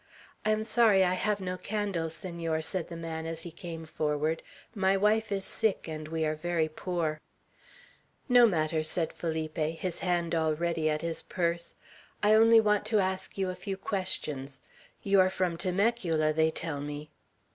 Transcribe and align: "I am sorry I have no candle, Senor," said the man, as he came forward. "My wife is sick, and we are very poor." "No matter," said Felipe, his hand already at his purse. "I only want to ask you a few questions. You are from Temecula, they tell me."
"I 0.43 0.49
am 0.49 0.63
sorry 0.63 1.03
I 1.03 1.13
have 1.13 1.39
no 1.39 1.57
candle, 1.57 2.09
Senor," 2.09 2.63
said 2.63 2.89
the 2.89 2.97
man, 2.97 3.27
as 3.27 3.43
he 3.43 3.51
came 3.51 3.85
forward. 3.85 4.41
"My 4.73 4.97
wife 4.97 5.31
is 5.31 5.45
sick, 5.45 5.87
and 5.87 6.07
we 6.07 6.25
are 6.25 6.33
very 6.33 6.67
poor." 6.67 7.21
"No 8.27 8.47
matter," 8.47 8.83
said 8.83 9.13
Felipe, 9.13 9.57
his 9.57 9.99
hand 9.99 10.33
already 10.33 10.89
at 10.89 11.03
his 11.03 11.21
purse. 11.21 11.75
"I 12.23 12.33
only 12.33 12.59
want 12.59 12.83
to 12.85 12.99
ask 12.99 13.37
you 13.37 13.51
a 13.51 13.55
few 13.55 13.77
questions. 13.77 14.61
You 15.03 15.19
are 15.19 15.29
from 15.29 15.55
Temecula, 15.55 16.33
they 16.33 16.49
tell 16.49 16.81
me." 16.81 17.11